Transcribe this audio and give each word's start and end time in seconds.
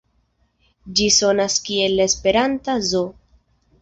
Ĝi 0.99 1.05
sonas 1.17 1.57
kiel 1.67 1.95
la 1.99 2.09
esperanta 2.13 2.79
Zo. 2.93 3.03